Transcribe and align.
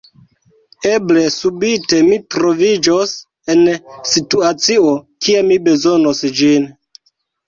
Eble 0.91 1.25
subite, 1.33 1.99
mi 2.07 2.15
troviĝos 2.35 3.13
en 3.55 3.61
situacio, 4.13 4.95
kie 5.27 5.43
mi 5.51 5.59
bezonos 5.69 6.23
ĝin. 6.41 6.67